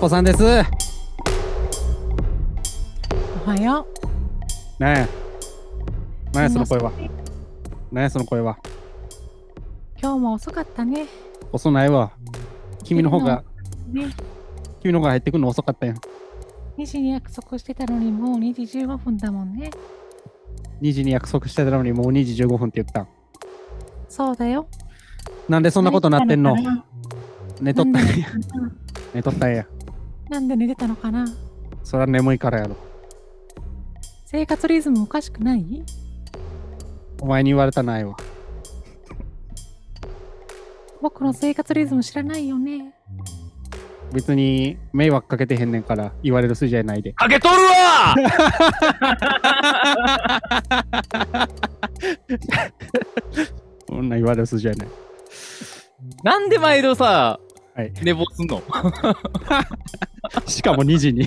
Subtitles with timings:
[0.00, 0.44] こさんです。
[0.44, 0.64] ね
[3.44, 3.84] おはよ
[4.78, 4.84] え。
[4.84, 5.08] ね
[6.32, 6.40] う。
[6.40, 6.92] え、その声は？
[6.92, 7.08] すみ
[7.90, 8.58] まねえ、その声は？
[10.00, 11.06] 今日も遅かったね。
[11.50, 12.12] 遅ないわ。
[12.84, 13.42] 君の方が、
[13.90, 14.14] ね。
[14.82, 15.96] 君の方が入ってくるの遅かったやん。
[16.76, 19.72] 2時に約束してたのにもう2時15分だもんね。
[20.80, 23.08] 2時に約束してたのにもう2時15分って言ったん。
[24.08, 24.68] そうだよ。
[25.48, 26.54] なんでそんなことなってんの？
[27.60, 28.28] 寝とったんや。
[29.12, 29.66] 寝とったんや。
[30.28, 31.26] なんで寝てたのかな？
[31.82, 32.76] そりゃ眠いからやろ。
[34.26, 35.82] 生活リズムおかしくない？
[37.20, 38.14] お前に言われたないわ。
[41.00, 42.92] 僕の生活リズム知らないよね。
[44.12, 47.12] 別に迷惑かけてへんねんから言われる筋合いないで。
[47.12, 48.14] かけとるわ
[53.86, 54.88] そんな言われる筋合いない。
[56.22, 57.38] なんで毎度さ、
[57.74, 57.92] はい。
[58.02, 58.62] 寝坊すんの？
[60.46, 61.26] しかも2 時に。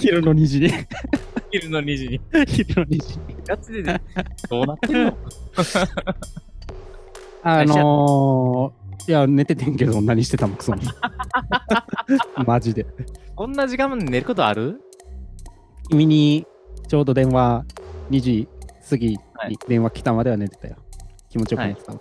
[0.00, 0.70] 昼の2時に。
[1.50, 2.20] 昼の2時に。
[2.46, 3.36] 昼の2時に。
[3.46, 4.00] ガチで、ね、
[4.48, 5.16] どうなってんの？
[7.42, 10.94] あのー、いや、寝ててんけど何してたもん、そんな。
[12.44, 12.86] マジで。
[13.34, 14.80] こんな時間まで寝ることある？
[15.88, 16.46] 君に
[16.88, 17.64] ちょうど電話
[18.10, 18.48] 2時
[18.88, 20.76] 過ぎはいに電話来たまでは寝てたよ。
[21.30, 22.00] 気持ちよく寝てたわ。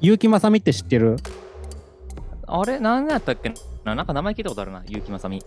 [0.00, 1.16] 結城まさみって知ってる？
[2.50, 3.52] あれ何やったっけ？
[3.84, 5.42] ななんか名前聞いたことあるな、結城まさみ。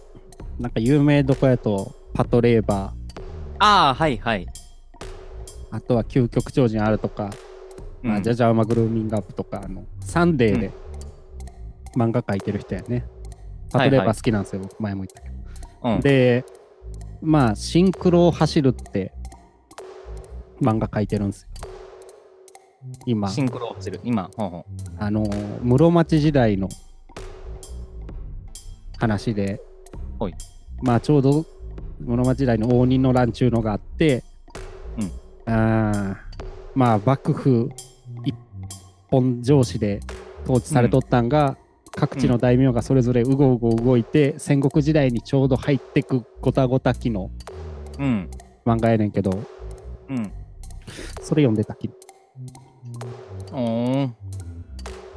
[0.60, 2.94] なんか有名どこやとパトレーバ
[3.60, 4.46] ああ、はいはい。
[4.46, 4.48] ー、
[5.72, 7.30] あとは究極超人あるとか、
[8.02, 10.72] まあ、うんジャジャウマグルーミングアップとか、あのサンデーで
[11.96, 13.06] 漫画描いてる人やね。
[13.72, 15.36] パトレーバー好きなんですよ、僕前も言ったけど。
[15.96, 16.46] うん、で、
[17.22, 19.14] まあ、シンクロを走るって
[20.62, 21.50] 漫画描いてるんですよ。
[23.06, 24.00] 今、シンクロを走る。
[24.04, 24.66] 今、ほんほん。
[25.00, 26.70] あのー室町時代の
[29.04, 29.62] 話で、
[30.20, 30.36] はい
[30.82, 31.46] まあちょうど
[32.00, 34.24] 室町時代の応仁の乱中のがあって、
[35.46, 36.16] うんあー
[36.76, 37.70] まあ幕府
[38.26, 38.36] 一
[39.10, 40.00] 本上司で
[40.44, 41.58] 統治されとったんが、
[41.96, 47.30] 各地の大名がそれぞれうごうご動いて、戦国時代にちょうど入ってくごたごた期の
[48.00, 48.30] うん。
[48.66, 49.44] 漫画やねんけど
[50.10, 50.32] うん。
[51.22, 51.88] それ読んでたき。
[51.88, 51.94] で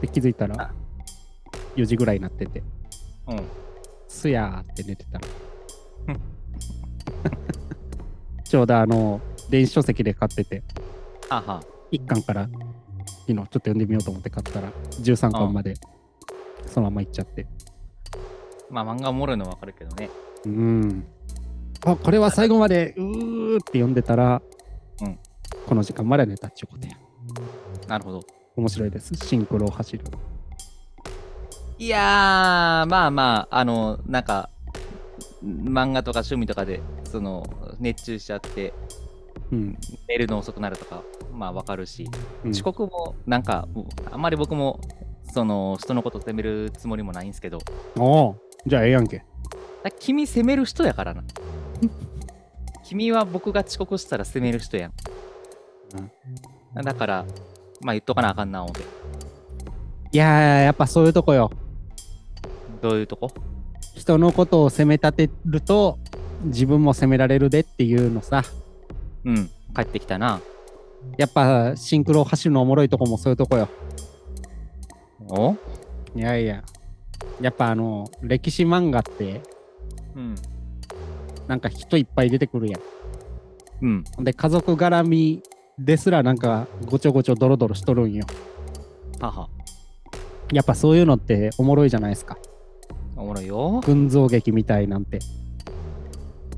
[0.09, 0.73] 気づいたら
[1.77, 2.63] 4時ぐらいになってて
[3.27, 3.41] うん。
[4.17, 5.27] すやーって寝てたら
[8.45, 10.63] ちょうどあの電子書籍で買ってて。
[11.29, 11.63] はは。
[11.93, 12.49] 1巻から
[13.27, 15.75] 昨日ちょっと読んでみようと思って買ったら13巻まで
[16.67, 17.47] そのまま行っちゃって。
[18.71, 20.11] まあ漫画おもろいのはわかるけどね。
[20.45, 21.07] うん。
[21.85, 24.41] あこれは最後までうーって読んでたら、
[25.03, 25.19] うん。
[25.67, 26.95] この時間まで寝たっちゅうことや。
[27.89, 28.23] なるほど。
[28.57, 29.15] 面白いです。
[29.15, 30.05] シンクロを走る
[31.79, 34.49] いやー、まあまあ、あの、なんか、
[35.45, 37.45] 漫画とか趣味とかで、その、
[37.79, 38.73] 熱中しちゃって、
[39.53, 39.79] うん、
[40.09, 42.09] 寝るの遅くなるとか、まあわかるし、
[42.45, 43.69] うん遅刻も、なんか、
[44.11, 44.81] あんまり僕も、
[45.35, 47.59] その、人のこと責めるつもりもないんですけど、
[47.99, 49.23] おうじゃあええやんけ
[49.85, 51.25] だ君責める人やからな。
[52.85, 54.93] 君は僕が遅刻したら責める人やん。
[56.83, 57.27] だから、
[57.83, 58.83] まあ言っとかなあかんな思って。
[60.13, 61.51] いやーやっぱそういうとこよ
[62.83, 63.31] どういうとこ？
[63.95, 65.99] 人のことを責め立てると
[66.45, 68.43] 自分も責められるでっていうのさ。
[69.25, 70.41] うん、帰ってきたな。
[71.19, 73.69] やっぱシンクロ走るのおもろいとこもそういうとこよ。
[75.29, 75.57] お？
[76.15, 76.63] いやいや。
[77.41, 79.43] やっぱあの歴史漫画って
[80.15, 80.35] うん。
[81.47, 82.79] なんか人いっぱい出てくるや
[83.83, 84.05] うん。
[84.21, 85.43] んで家族絡み
[85.79, 88.25] ですらなんかごちょごちょドロドロしとるんよ。
[89.21, 89.49] 母。
[90.53, 92.39] やっぱそういうのっておもろいじゃないですか
[93.17, 93.81] おもろいよ。
[93.85, 95.19] 群像劇みたいなんて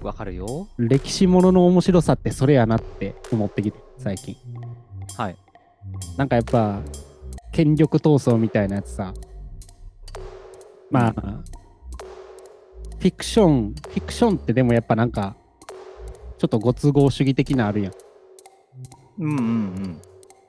[0.03, 0.69] わかるよ。
[0.79, 4.37] 歴史ものの面白さってそれやなって思ってきて最近
[5.17, 5.37] はい。
[6.17, 6.81] なんかやっぱ
[7.53, 9.15] 権力闘争みたいなやつさ
[10.91, 11.13] まあ、
[12.99, 15.37] フィクションフィクションってでもやっぱなんか
[16.39, 17.93] ちょっとご都合主義的なあるやん
[19.19, 20.01] うんうんうん。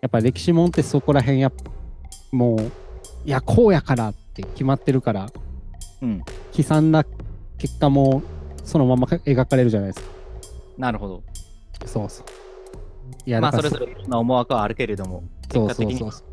[0.01, 1.63] やっぱ歴史もんってそこら辺やっぱ
[2.31, 2.59] もう
[3.25, 5.29] いやこうやからって決まってるから
[6.01, 6.23] うん。
[6.55, 7.05] 悲惨な
[7.57, 8.21] 結果も
[8.63, 10.11] そのまま描かれるじゃないですか。
[10.77, 11.23] なるほど。
[11.85, 12.25] そうそう。
[13.25, 16.23] いやまあそれぞれいろんな思惑はあるけれども、そう結果的にそうそ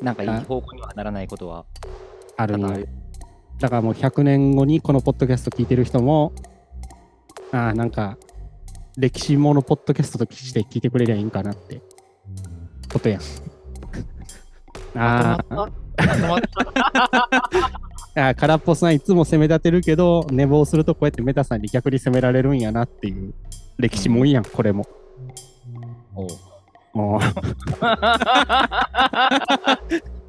[0.00, 1.64] うなんかいい方向にはならないことは
[2.36, 2.68] あるんよ。
[2.68, 2.88] 多々ある。
[3.58, 6.32] だからもう100年後にこのポッドキャスト聞いてる人も、
[7.52, 8.16] ああ、なんか、
[8.96, 11.80] 歴史ものポッドキャストとして聞いてくれりゃいいんかなって、
[12.92, 13.20] ことやん。
[14.98, 15.68] ああ、
[18.14, 23.32] あ空っぽさんいつも攻め立てるけど、寝坊するとこうやってメタさんに逆に攻められるんやなっていう
[23.78, 24.86] 歴史もんやん、これも。
[26.14, 26.28] おう。
[26.92, 27.20] もう。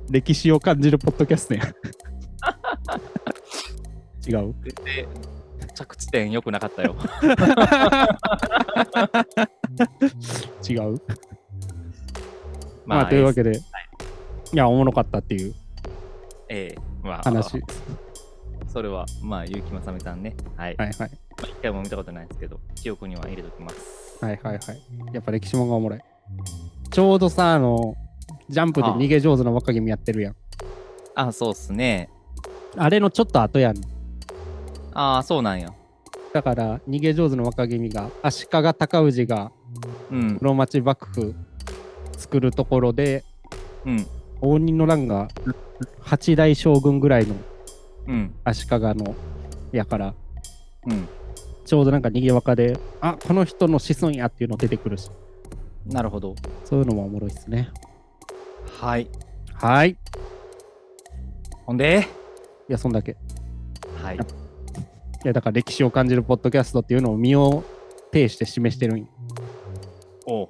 [0.09, 1.65] 歴史を感じるポッドキャストや。
[1.65, 1.67] ん。
[4.25, 4.55] 違う？
[4.63, 5.05] で
[5.75, 6.95] 着地点良くなかったよ。
[10.69, 11.01] 違う？
[12.85, 13.57] まあ、というわけで、
[14.53, 15.53] い、や、おもろかったっていう。
[16.47, 17.61] ええまあ、話。
[18.67, 20.35] それは、まあ、結城正美さんね。
[20.55, 20.75] はい。
[20.77, 20.97] はいはい。
[20.99, 21.09] まあ、
[21.43, 24.17] 一回も見たことないですけど、記憶には入れときます。
[24.23, 24.81] はいはいはい。
[25.13, 25.99] やっぱ歴史もんがおもろい。
[26.89, 27.95] ちょうどさ、あの、
[28.49, 30.35] ジャンプで逃げ上手な若君やってるやん。
[31.15, 32.09] あそうっすね。
[32.75, 33.77] あれのちょっと後やん。
[34.93, 35.71] ああ、そうなんや。
[36.33, 39.51] だから、逃げ上手の若君が、足利尊氏が
[40.11, 40.37] うん。
[40.41, 41.35] 室町幕府
[42.17, 43.23] 作るところで、
[43.85, 44.07] うん。
[44.41, 45.27] 応仁の乱が
[45.99, 47.35] 八代将軍ぐらいの
[48.07, 48.35] うん。
[48.43, 49.15] 足利の
[49.71, 50.13] やから、
[50.85, 51.07] うん。
[51.65, 55.09] ちょうどなんか逃げ若で、あこの人の子孫やっていうの出てくるし、
[55.85, 56.35] なるほど。
[56.65, 57.69] そういうのもおもろいっすね。
[58.79, 59.07] はい。
[59.53, 59.91] はい。
[59.91, 59.97] い
[61.65, 62.07] ほんで、
[62.67, 63.11] や、そんだけ。
[63.11, 63.15] い
[64.03, 64.17] はい。
[65.23, 67.63] や、だから歴史を感じるポッドキャストっていうのを身を
[68.11, 69.07] 呈して示してるんよ
[70.25, 70.49] おう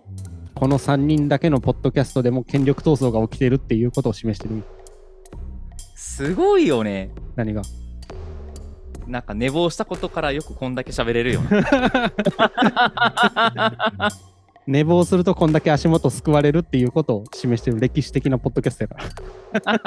[0.54, 4.64] この3人だけのポッドキャストでも権力闘争が起きてるっていうことを示してるんよ
[6.04, 7.10] すごいよね。
[7.38, 7.62] 何が？
[9.08, 11.64] なんか寝坊したことからよくこんだけ喋れるよね。
[14.68, 18.98] 寝坊するとこんだけ足元救われるっていうことを示してる歴史的なポッドキャストやか
[19.66, 19.82] ら。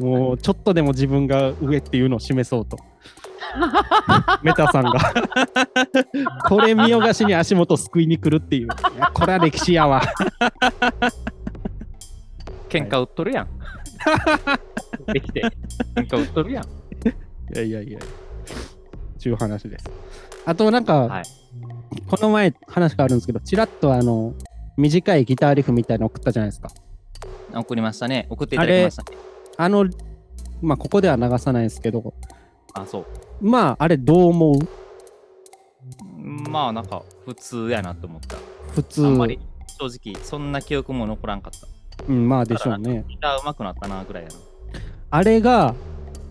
[0.00, 2.78] もうちょっとでも自分が上っていうのを示そうと。
[4.42, 4.98] メタさんが
[6.48, 8.68] これ見よがしに足元救いに来るっていう。
[9.12, 10.02] これは歴史やわ。
[12.68, 13.48] 喧嘩売っとるやん。
[15.12, 15.42] できて。
[15.94, 16.64] 喧嘩売っとるやん。
[16.64, 16.68] い
[17.54, 17.98] やいやいや。
[19.18, 19.90] ちゅう話です。
[20.44, 21.24] あとなんか、はい
[22.08, 24.34] この前話があるんですけど、ちらっとあの、
[24.76, 26.68] 短いギターリフみたいなの送ったじゃないですか。
[27.54, 28.26] 送りましたね。
[28.28, 29.18] 送っていただきましたね。
[29.56, 29.88] あの、
[30.60, 32.12] まあ、ここでは流さないですけど、
[32.74, 33.06] あそう。
[33.40, 34.58] まあ、あれどう思う？
[36.50, 38.36] まあ、なんか、普通やなと思った。
[38.72, 39.06] 普通。
[39.06, 39.40] あんまり、
[39.78, 41.66] 正直、そんな記憶も残らんかった。
[42.08, 43.04] うん、まあでしょうね。
[43.08, 44.34] ギター上手くなったな、ぐらいやな。
[45.10, 45.74] あれが、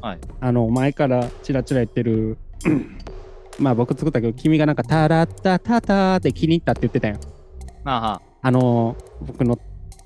[0.01, 2.37] はいあの、前からチラチラ言ってる、
[3.59, 7.17] まあ僕作ったけど、君がなんか、タラッタタタって気に入ったって言ってたよ。
[7.83, 9.59] まあはあの、僕の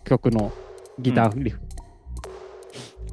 [0.05, 0.51] 曲の
[0.99, 1.59] ギターリフ。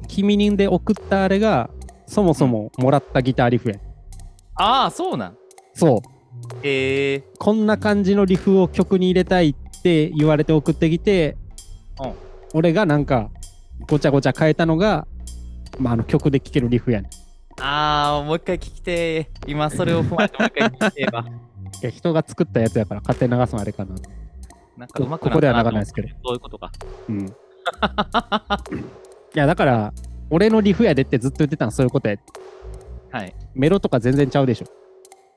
[0.07, 1.69] 君にで送ったあれが、
[2.05, 3.75] そもそももらったギターリフや。
[4.55, 5.37] ああ、そうなん。
[5.73, 6.17] そう。
[6.63, 11.35] へえこんな感じのリフを曲に入れたいって言われて送ってきて、
[12.01, 13.29] うん俺がなんか
[13.87, 15.07] ごちゃごちゃ変えたのが、
[15.79, 17.09] まあ、あの曲で聴けるリフやね
[17.59, 19.27] ああ、もう一回聞きてー。
[19.47, 21.25] 今それを踏まえてもう一回聞きてーわ。
[21.81, 23.95] や人が作ったやつやから勝手に流すのあれかな。
[24.77, 26.71] なんか上手くここでは流さないですけどそういうことか。
[27.09, 27.25] うん。
[27.27, 27.29] い
[29.33, 29.93] やだから、
[30.29, 32.15] 俺のリフやでってずっと言ってたのそういうことや。
[33.11, 33.33] はい。
[33.55, 34.67] メロとか全然ちゃうでしょ。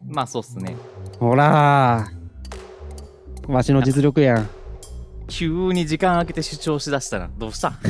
[0.07, 0.76] まあそうっすね。
[1.19, 3.52] ほらー。
[3.52, 4.49] わしの実力やん。
[5.31, 7.31] 急に時間空けて主張しだしたな。
[7.39, 7.69] どうした？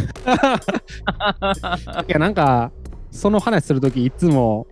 [2.02, 2.70] いやなんか、
[3.10, 4.66] その話するときいつも、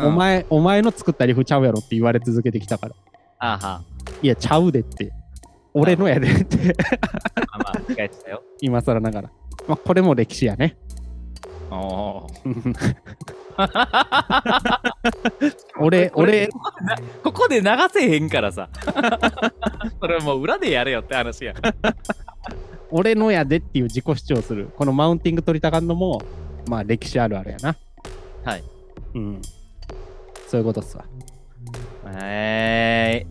[0.00, 2.94] お前、お前の作ったリフちゃうやろって言われ続けてきたから。
[3.38, 3.82] あーは。
[4.22, 5.12] いや、ちゃうでって。
[5.74, 6.72] 俺のやでって、ま
[7.52, 8.42] あまあ、理解したよ。
[8.60, 9.30] 今更ながら。
[9.68, 10.76] まあ、これも歴史やね。
[11.70, 12.74] おー
[15.80, 16.48] 俺、俺、
[17.24, 18.68] ここで流せへんからさ。
[20.00, 21.54] それもう裏でやれよって話や。
[22.90, 24.70] 俺のやでっていう自己主張する。
[24.76, 26.22] このマウンティング取りたがんのも、
[26.68, 27.76] まあ歴史あるあるやな。
[28.44, 28.62] はい。
[29.14, 29.42] うん。
[30.46, 31.04] そういうことっすわ。
[32.14, 33.26] え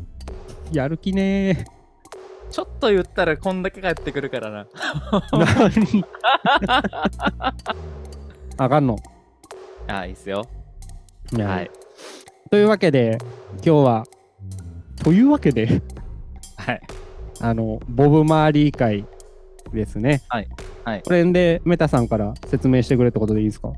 [0.71, 1.65] ー、やる気ね
[2.51, 4.65] ちょっと言ったらこんだけ帰ってくるからな。
[4.65, 4.67] ー。
[5.91, 6.05] 何？
[8.57, 8.97] あかんの。
[9.87, 10.45] あいいっすよ。
[11.37, 11.71] はい。
[12.49, 13.17] というわけで、
[13.55, 14.03] 今日は、
[15.03, 15.81] というわけで、
[16.57, 16.81] はい。
[17.39, 19.05] あの、ボブ・マーリー会
[19.73, 20.21] ですね。
[20.29, 20.47] はい
[20.83, 23.73] はいこれで、メタさんから説明してくれってことでいいですか？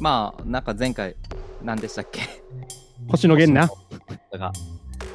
[0.00, 1.16] まあ、なんか前回、
[1.62, 2.20] 何でしたっけ？
[3.08, 3.52] 星野源
[4.32, 4.38] な。
[4.38, 4.52] が。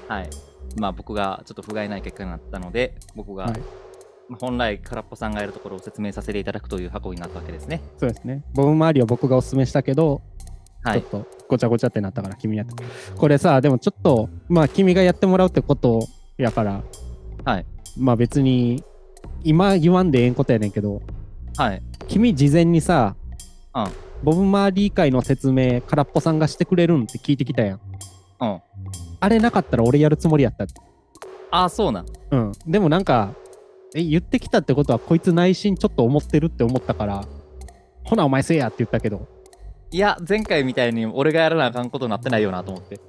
[0.08, 0.30] はい。
[0.78, 3.91] まあ僕がちょっと不甲斐ない結果になったので、僕が、はいまあ
[4.40, 7.82] 本来空っぽさんがやるところを説明させていただくという箱になったわけですね。
[7.98, 8.44] そうですね。
[8.54, 10.22] ボブ・マーリーは僕がおすすめしたけど、
[10.84, 11.02] はい。
[11.02, 12.84] ちょっとごちゃごちゃってなったから君やって。
[13.16, 16.08] これさ、でもちょっと、まあ君がやってもらうってこと
[16.38, 16.84] やから、
[17.46, 17.66] はい。
[17.98, 18.84] まあ別に、
[19.44, 21.02] 今言わんでええんことやねんけど、
[21.58, 21.82] はい。
[22.08, 23.16] 君事前にさ、
[23.76, 23.86] うん
[24.24, 27.80] ボブ・マーリー会の説明、空っぽさんがしてくれるんって聞いてきたやん。
[28.40, 28.62] うん。
[29.20, 30.66] あれなかったら俺やるつもりやった。
[31.50, 32.06] ああ、そうなん。
[32.30, 32.52] うん。
[32.68, 33.34] でもなんか、
[33.96, 37.26] え、言ってきたってことは、こいつ内心ちょっと思ってるって思ったから、
[38.04, 39.28] ほな、お前せえやって言ったけど、
[39.94, 42.96] いや、前回みたいに俺がやらなあかんことになってないよなと思って。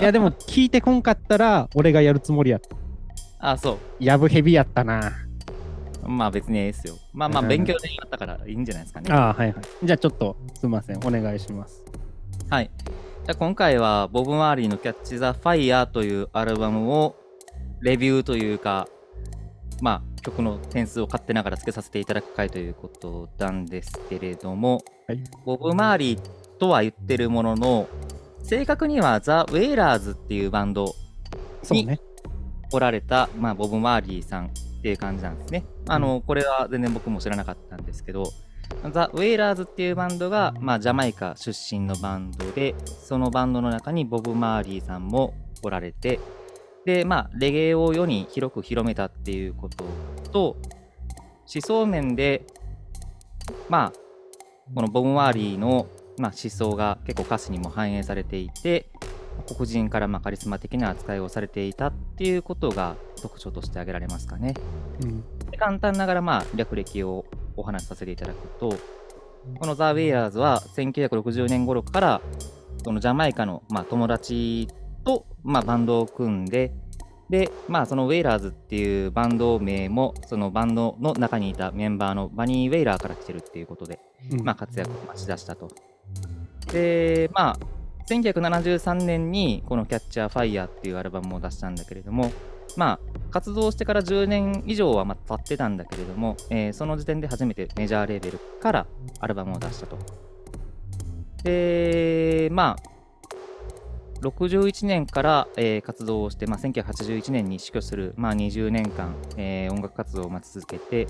[0.00, 2.74] いや、でも聞いてこんかったら、俺がやるつもりやった。
[3.38, 3.78] ああ、そう。
[4.00, 5.12] やぶヘビやったな。
[6.04, 6.96] まあ別にええっすよ。
[7.12, 9.12] まあまあうん勉強でやったからいいんじゃないですかね。
[9.12, 9.64] ああ、はいはい。
[9.84, 10.96] じゃあちょっと、すみません。
[10.98, 11.84] お願いします。
[12.50, 12.70] はい。
[13.24, 17.14] じゃあ今回はボブ・マーリーのキャッチ・ザ・ファイヤーというアルバムを
[17.80, 18.88] レビューというか、
[19.82, 26.20] まあ曲の点数を勝手ながらつけさせていただく回ということなんですけれども、はいボブ・マーリー
[26.58, 27.88] とは言ってるものの、
[28.42, 30.94] 正確にはザ・ウェイラーズっていうバンド
[31.62, 32.00] そうね。
[32.72, 34.50] おられた、まあ、ボブ・マーリーさんっ
[34.82, 35.64] ていう感じなんですね。
[35.88, 38.32] あの、これは全然僕も知らなかったんですけど、
[38.92, 46.20] ザ・ウェイラーズっていうバンドが、まあ、ジャマイカ出身のバンドで、そのバンドの中にボブ・マーリーさんもおられて、
[46.86, 49.84] で、まあ、レゲエを世に広く広めたっていうこと
[50.30, 50.56] と、
[51.52, 52.46] 思想面で、
[53.68, 58.88] まあ、このボブ・マーリーの、まあ、思想が結構歌詞にも反映されていて、
[59.48, 64.54] 黒人からまあカリスマ的な扱いをされていたっていうことが特徴として挙げられますかね。
[65.02, 65.22] うん。
[65.50, 67.26] で簡単ながらまあ略歴を
[67.56, 68.74] お話しさせていただくと、
[69.58, 72.20] このザ・ウェイヤーズは1960年頃から
[72.82, 74.68] そのジャマイカのまあ友達
[75.06, 76.72] とまあバンドを組んで、
[77.30, 84.00] で、まあそのウェイラーズっていうバンド名もそのバンドの中にいたメンバーのバニー・ウェイラーから来てるっていうことで、
[84.32, 85.70] うんまあ、活躍をしだしたと。
[86.72, 87.58] で、まあ、
[88.08, 92.32] 1973年にこのキャッチャーファイヤーっていうアルバムを出したんだけれども、
[92.76, 98.86] まあ、活動してから10年以上はまあ経ってたんだけれども、えーその時点で初めてメジャーレーベルから
[99.20, 99.98] アルバムを出したと。
[101.44, 102.95] で、まあ、
[104.20, 111.04] 61年から、えー活動をして、まあ、1981年に死去する、まあ、20年間、えー音楽活動を待ち続けて、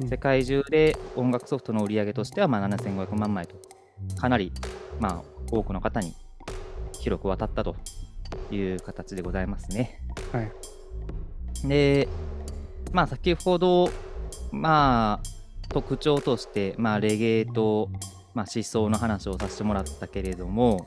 [0.00, 3.56] うん世界中で音楽ソフトの売り上げとしては、まあ、7500万枚と、
[4.20, 4.52] かなり、
[5.00, 6.14] まあ、多くの方に
[7.00, 7.76] 広く渡ったと
[8.50, 10.02] いう形でございますね。
[10.32, 10.52] はい。
[11.66, 12.08] で、
[12.92, 13.90] まあ、先ほど、
[14.52, 15.28] まあ、
[15.70, 17.88] 特徴として、まあ、レゲエと、
[18.34, 20.86] まあ、思想の話をさせてもらったけれども、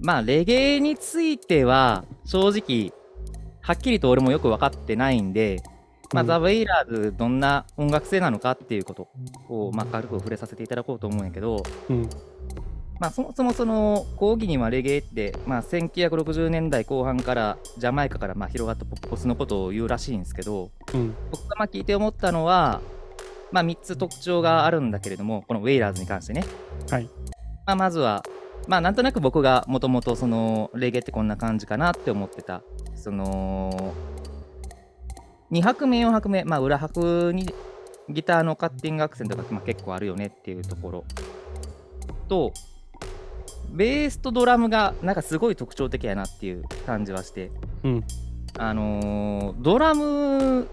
[0.00, 2.92] まあ、レゲエについては、正直、
[3.60, 5.62] はっきりと俺もよく分かってないんで、
[6.12, 9.08] まあ、うんザ・ウェイラーズ、どんな音楽性なのかっていうこと
[9.48, 12.08] を、まあ、軽く触れさせていただこうと思うんやけど、うん。
[13.00, 21.14] まあ、そもそもその講義にはレゲエって、まあ、1960年代後半からジャマイカからまあ広がったポップポスのことを言うらしいんですけどうん。
[21.32, 22.80] 僕がまあ聞いて思ったのは、
[23.50, 26.44] まあ、3つ特徴があるんだけれどもこのウェイラーズに関してね、
[26.88, 27.08] はい。
[27.66, 28.22] まあ、まずは、
[28.66, 32.62] まあ、なんとなく僕がもともとそのレゲエってこんな感じかなって思ってた。
[32.94, 33.94] その
[35.50, 37.54] 2拍目4拍目、まあ、裏拍に
[38.08, 41.04] ギターのカッティングアクセントがまあ結構あるよねっていうところ。
[42.28, 42.52] と
[43.70, 47.50] ベースとドラムがなんかすごい特徴的やなっていう感じはして。
[47.82, 48.04] うん。
[48.56, 50.68] あのードラム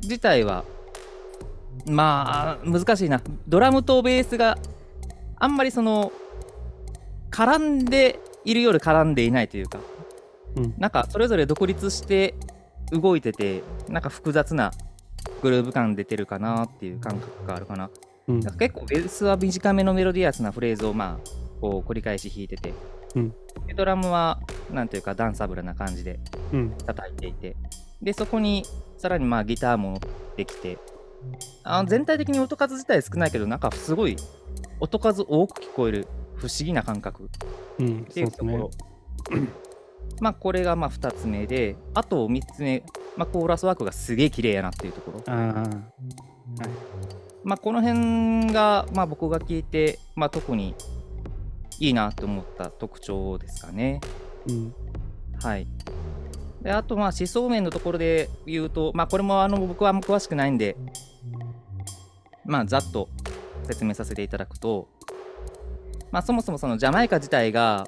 [0.00, 0.64] 自体は
[1.86, 3.20] まあ難しいな。
[3.46, 4.58] ドラムとベースが
[5.36, 6.12] あんまりその
[7.30, 9.78] 絡んでいるより絡んでいないというか
[10.56, 10.74] うん。
[10.78, 12.34] なんかそれぞれ独立して
[12.92, 14.72] 動いててなんか複雑な
[15.42, 17.90] グルーヴ感出てるかなっていう感覚があるかな
[18.26, 21.30] うんなんか結構ベースは短めのメロディアスなフレーズをまあ
[21.60, 22.72] こう繰り返し弾いてて、
[23.14, 23.34] うん
[23.66, 24.40] でドラムは
[24.72, 26.20] なんというかダンサブルな感じで
[26.52, 26.70] うん。
[26.86, 27.56] 叩いていて
[28.00, 28.64] でそこに
[28.96, 30.00] さらにまあギターも乗っ
[30.36, 30.78] てきて
[31.64, 34.16] あの全体的に音数自体少ないけどなんかすごい
[34.80, 36.06] 音数多く聞こえる
[36.38, 37.28] 不思議な感覚
[37.78, 38.00] うん。
[38.00, 38.70] っていうところ、
[40.20, 42.82] まあこれがまあ2つ目であと3つ目、
[43.16, 45.64] まあ、コーラスワークがすげえ綺麗やなっていうところああ。
[47.44, 50.74] まあこの辺がまあ僕が聞いて、まあ、特に
[51.78, 54.00] いいなと思った特徴ですかね
[54.46, 54.74] うん。
[55.42, 55.66] はい。
[56.62, 60.76] であと、まあ、思想面のところで言うと、まあ、これもあの僕は詳しくないんで、
[62.44, 63.08] まあ、ざっと
[63.64, 64.88] 説明させていただくと、
[66.10, 67.86] まあ、そもそもそのジャマイカ自体が、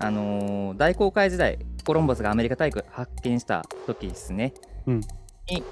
[0.00, 4.54] あのー大航海時代、コロンボスがアメリカ大陸発見した時ですね、
[4.86, 5.00] うん。
[5.48, 5.62] に、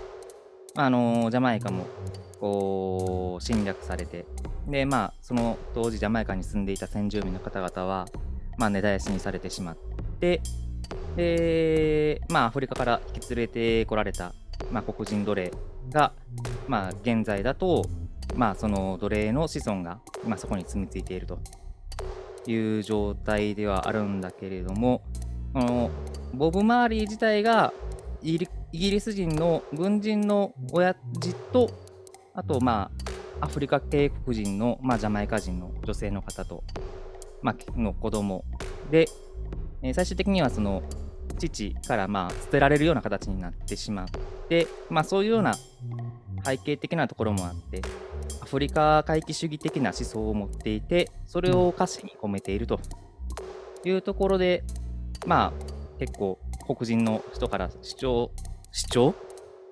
[0.76, 1.86] あのージャマイカも
[2.40, 4.24] こう侵略されて、
[4.66, 8.06] で、まあ、その当時ジャマイカに住んでいた先住民の方々は、
[8.56, 9.76] まあ、根絶やしにされてしまっ
[10.20, 10.40] て、
[11.16, 14.32] で、まあ、アフリカから引き連れてこられた、
[14.70, 15.52] まあ、黒人奴隷
[15.90, 16.12] が、
[16.66, 17.84] まあ、現在だと、
[18.36, 21.38] まあ、その奴隷の子孫が、まあ、そこに住み着いていると。
[22.46, 25.02] いう状態ではあるんだけれども、
[25.52, 25.90] この
[26.34, 27.72] ボブ・マーリー自体が
[28.22, 28.38] イ
[28.72, 31.70] ギリス人の軍人の親父と、
[32.34, 32.90] あと、ま
[33.40, 36.62] あ、アフリカ系黒人の、まあ、ジャマイカ人の女性の方と、
[37.42, 38.44] まあ、の子供
[38.90, 39.08] で、
[39.82, 40.82] えー最終的にはその
[41.38, 44.08] 父からまあ捨てられるような形になってしまっ
[44.50, 45.54] て、まあ、そういうような
[46.44, 47.80] 背景的なところもあって
[48.42, 52.80] アフリカ回帰主義的な思想を持っていてそれを歌詞に込めていると
[53.84, 54.64] いうところで
[55.26, 58.30] まあ結構黒人の人から主張
[58.72, 59.14] 主張、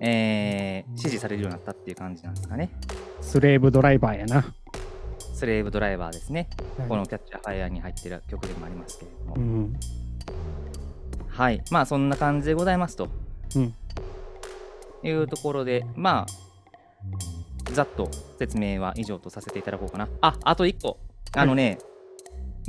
[0.01, 2.71] えー支持されるようになったっていう感じなんですかね
[3.21, 4.53] スレーブドライバーやな。
[5.33, 6.49] スレーブドライバーですね
[6.89, 9.79] このキャッチャーファイヤーに入ってる曲でもありますけれども、うん。
[11.29, 11.61] はい。
[11.71, 13.07] まあ、そんな感じでございますと。
[13.55, 13.73] うん
[15.01, 16.27] いうところで、まあ、
[17.73, 20.07] ざっと説明は以上とさせていただこうかな。
[20.21, 20.97] あ、あと1個。
[21.35, 21.77] あのね、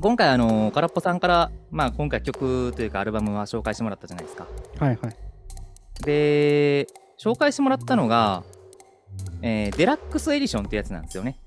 [0.01, 4.47] 今回、あの、空っぽさんから、まあ、今回曲というかアルバムは紹介してもらったじゃないですか。
[4.79, 5.17] はいはい。
[6.05, 6.87] で、
[7.19, 8.45] 紹介してもらったのが、
[9.43, 11.39] えーデラックスエディションってやつなんですよね。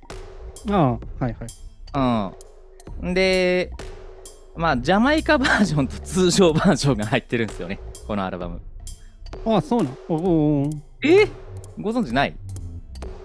[0.69, 2.33] ああ、はいはい。
[3.01, 3.13] うん。
[3.13, 3.71] で、
[4.55, 7.79] まあ、ジャマイカバージョンと通常バージョンが入ってるんですよね。
[8.07, 8.61] このアルバム。
[9.45, 9.97] ああ、そうなん？
[10.09, 10.69] おおお
[11.03, 11.27] え？
[11.79, 12.35] ご存知ない？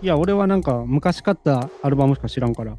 [0.00, 2.76] いや、俺はなんか昔買ったアルバムしか知らんから。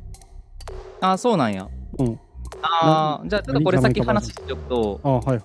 [1.02, 1.68] あ、そうなんや。
[1.98, 2.20] うん。
[2.62, 5.44] ああ、じゃあちょっとこれ先話しておくと、ああ、はいはい。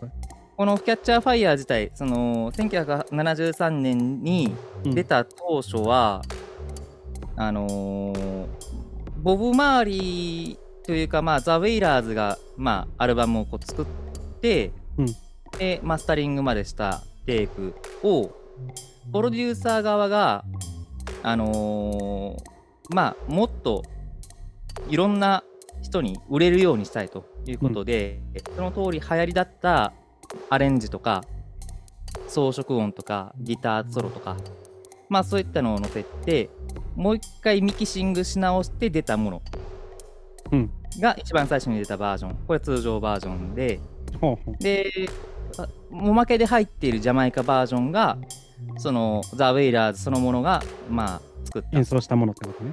[0.56, 4.54] このキャッチャーファイヤー自体、その1973年に
[4.84, 6.22] うん出た当初は、
[7.36, 8.46] あのー
[9.24, 13.86] ボブ・マーリーというか、まあ、ザ・ウェイラーズが、まあ、アルバムをこう作っ
[14.42, 15.06] て、うん
[15.58, 18.30] で、マスタリングまでしたテープを、
[19.10, 20.44] プロデューサー側が、
[21.24, 23.82] あのーまあ、もっと
[24.90, 25.42] いろんな
[25.80, 28.20] 人に売れるようにしたいということで、
[28.54, 29.94] その通り流行りだった
[30.50, 31.24] アレンジとか
[32.28, 34.36] 装飾音とかギターソロとか
[35.08, 36.50] まあそういったのを載せて
[36.94, 39.42] もう一回ミキシングし直して出たもの
[40.52, 40.70] うん。
[41.00, 42.36] が一番最初に出たバージョン。
[42.46, 43.80] これ通常バージョンで。
[44.20, 44.56] ほうほう。
[44.62, 45.08] で
[45.58, 48.18] あおまけで入っているジャマイカバージョンが
[48.78, 52.72] そのザ・ウェイラーズそのものがまあ作った演奏したものってことね。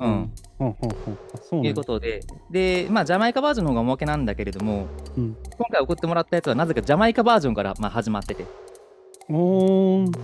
[0.00, 0.32] うん。
[0.58, 1.18] ほうほうほう。
[1.34, 4.86] あそういうことで、で、まあ、ジャマイカバージョンの方がおまけなんだけれども、
[5.16, 8.44] うん今回送ってもらったやつはなぜかジャマイカバージョンからまあ始まってて、
[9.28, 10.22] おーだか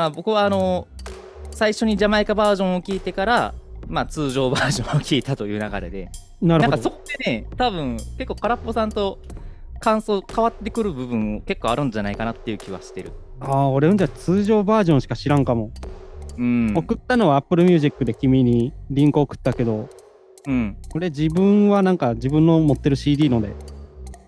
[0.00, 0.88] ら僕はあの
[1.50, 3.54] 最初にジャマイカバージョンを聞いてから、
[3.86, 6.68] まあ、通常バージョンを聞いたという流れで、なるほど。
[6.68, 9.18] なんかそこでね、多分結構空っぽさんと
[9.80, 13.12] 感想変わってくる部分結構あるんじゃないかなっていう気はしてる。
[13.40, 15.70] ああ、俺んじゃ通常バージョンしか知らんかも。
[16.38, 16.74] うん。
[16.76, 19.88] 送ったのは Apple Music で君にリンク送ったけど、
[20.46, 20.76] うん。
[20.94, 23.54] 俺自分はなんか自分の持ってる CD ので、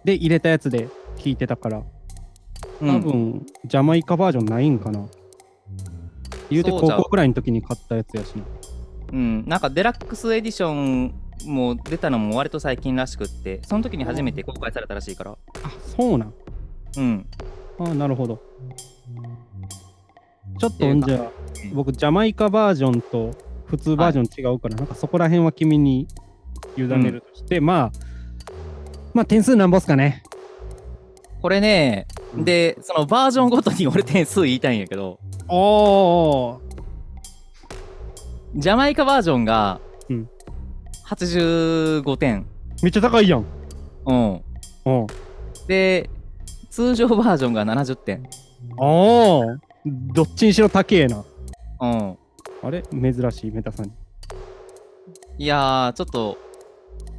[0.05, 1.83] で入れたやつで聴いてたから、
[2.81, 5.07] うん多分、ジャマイカバージョンないんかな。
[6.51, 8.45] 言うて高校くらいの時に買ったやつやしな。
[9.12, 11.14] うん、なんかデラックスエディション
[11.47, 15.33] も出たのも割と最近らしくって、その時に初めて公開されたらしいから。
[15.33, 15.37] あ、
[15.97, 16.35] そうなん。
[16.97, 17.27] うん。
[17.79, 18.40] あなるほど。
[20.59, 21.33] ちょっとんじゃあ
[21.64, 23.35] うん、僕、ジャマイカバージョンと
[23.66, 26.07] 普通バージョン違うから、なんかそこら辺は君に
[26.77, 27.99] 委ねるとして、まあ、
[29.14, 30.23] まあ点数なんぼっすかね。
[31.42, 36.61] これね、うんで、そのバージョンごとに俺点数言いたいんやけど、おー、
[38.57, 40.29] ジャマイカバージョンがうん
[41.07, 42.47] 85点。
[42.83, 43.45] めっちゃ高いやん。
[44.07, 44.42] うん。
[44.85, 45.07] うん。
[45.69, 46.11] で、
[46.69, 48.29] 通常バージョンが70点。
[48.77, 51.25] おー、どっちにしろ高えな。
[51.81, 52.18] うん。
[52.62, 52.83] あれ？
[52.83, 53.92] 珍しい、メタさんに。
[55.38, 56.38] いやー、ちょっと、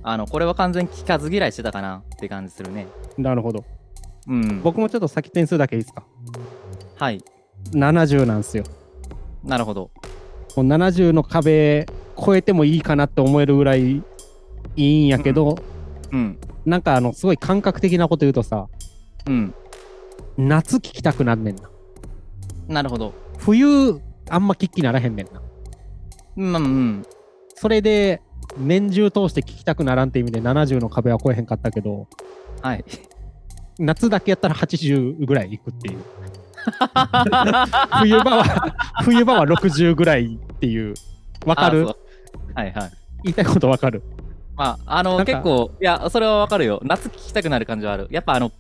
[0.04, 2.88] あの、これは完全に聞かず嫌いしてたかなって感じするね。
[3.18, 3.64] なるほど。
[4.28, 4.62] うん。
[4.62, 6.04] 僕もちょっと先点数だけいいですか？
[6.98, 7.24] はい。
[7.72, 8.66] 70なんですよ。
[9.44, 9.90] なるほど。
[10.56, 11.86] もう70の壁
[12.18, 14.04] 超えてもいいかなって思えるぐらいい
[14.76, 15.58] いんやけど、
[16.12, 16.38] うん。
[16.66, 18.68] なんかあの、すごい感覚的なこと言うとさ、
[19.26, 19.54] うん。
[20.38, 21.70] 夏聴きたくなんねんな。
[22.68, 23.14] なるほど。
[23.38, 25.42] 冬、あんま聞きならへんねんな。
[26.38, 27.06] うん、うん。
[27.56, 28.22] それで、
[28.58, 32.08] 年中通して聴きたくならんって意味で70の壁は超えへんかったけど、
[32.62, 32.86] はい。
[33.80, 36.00] 夏だけやったら80ぐらいいくっていう。
[38.00, 40.96] 冬場は、冬場は60ぐらいっていう。
[41.46, 41.86] わかる？
[41.86, 42.92] はいはい。
[43.24, 44.04] 言いたいことわかる？
[44.58, 46.82] まあ、あの、結構、いや、それはわかるよ。
[46.84, 48.08] 夏聴きたくなる感じはある。
[48.10, 48.52] やっぱあの、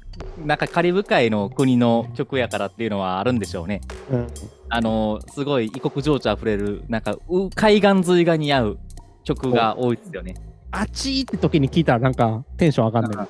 [0.45, 3.81] なんかカリブ海の国の曲やからっていうのはあるんでしょうね。
[4.11, 4.27] うん。
[4.69, 8.79] あのーすごい異国情緒あふれる、なんか、う海岸沿いが似合う
[9.23, 10.35] 曲が多いですよね。
[10.71, 13.19] あっちーって時に聞いたらなんかテンション上がんねん。
[13.19, 13.27] うん。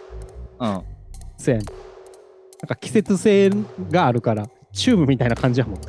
[1.38, 1.66] そうやねん。
[1.66, 3.50] なんか季節性
[3.90, 5.80] があるから、チューブみたいな感じやもん。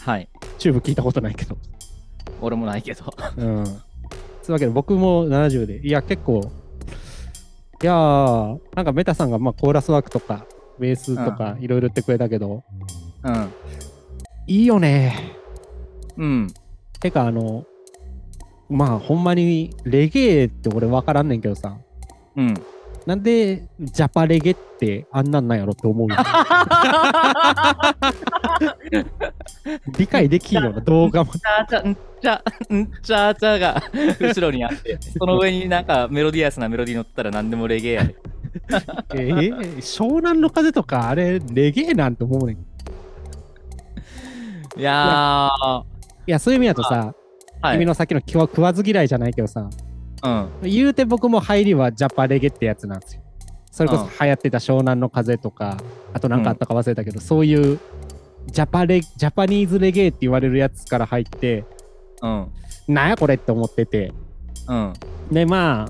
[0.00, 0.28] はい。
[0.58, 1.56] チューブ聞いたことないけど。
[2.42, 3.04] 俺もないけど。
[3.36, 3.64] うん。
[4.48, 6.40] そういうわけで僕も70で、いや結構、
[7.82, 10.46] いやー、なんかメタさんがまあコーラスワークとか、
[10.78, 12.64] ベースとかいろいろ言ってくれたけど、
[13.24, 13.52] うん。
[14.46, 15.36] いいよね
[16.16, 16.54] うん。
[16.98, 17.66] てかあの、
[18.70, 21.76] まあほんまにレゲエって俺分からんねんけどさ、
[22.34, 22.54] うん。
[23.08, 26.16] なんでジャパレゲってあんなんなんやろって思うよ
[29.96, 31.32] 理解できんよな動画も。
[31.32, 32.38] チャーチャ、んチャ、
[32.74, 33.82] んチャーチャーが
[34.20, 38.14] 後ろにあって、その上になんかメロディアスなメロディー乗ったら何でもレゲエやで。
[39.16, 42.56] えー、湘南の風とかあれレゲエなんて思うねん。
[42.56, 42.58] い
[44.80, 45.82] いやー、
[46.26, 47.14] やそういう意味だとさ、
[47.62, 47.76] はい。
[47.76, 49.70] 君のさっきの食わず嫌いじゃないけどさ、
[50.22, 50.48] うん。
[50.62, 53.22] 言うて僕も入りはジャパレゲってやつなんですよ。
[53.70, 55.76] それこそうん流行ってた湘南の風とか、
[56.12, 57.78] あと何かあったか忘れたけど、そういう
[58.46, 61.64] ジャパレジャパニーズレゲエって言われるやつから入って、
[62.22, 62.48] うん。
[62.88, 64.12] なんやこれって思ってて、
[64.66, 64.92] うん。
[65.30, 65.88] でまあ、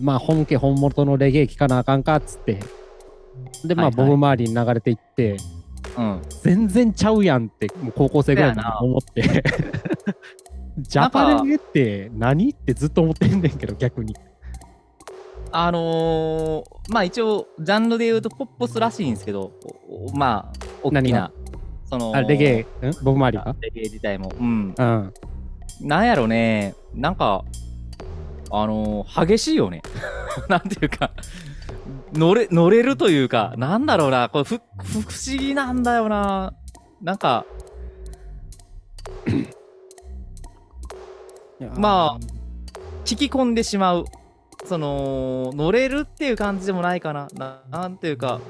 [0.00, 2.58] まあ本家本元のレゲエ聴かなあかんかっつって、
[3.64, 5.36] でまあ、はいはいボブ周りに流れていって、
[5.96, 6.22] うん。
[6.42, 9.44] 全然ちゃうやんって、もう高校生ぐらいに思って。
[10.78, 14.16] ジャパレゲって何ってずっと思ってんねんけど、逆に。
[15.50, 19.52] あのー、まあ一応、ジャンルで言うとポップスらしいんですけど、
[20.14, 21.30] まあ、大きな、
[21.84, 22.92] その、あ、レゲエ、ん？
[23.02, 24.32] ボブ周りがレゲエ自体も。
[24.40, 24.74] うん。
[24.76, 25.14] うん。
[25.82, 27.44] なんやろね、なんか、
[28.50, 29.82] あのー激しいよね。
[30.48, 31.10] なんていうか、
[32.14, 36.54] 乗れ、乗れるというか、なんだろうな、これふ、ふ不思議なんだよな。
[37.02, 37.44] なんか、
[41.76, 42.42] まあ
[43.04, 44.04] 聞き込んでしまう。
[44.64, 47.28] その、乗れるっていう感じでもないかな。
[47.34, 48.40] ななんていうか、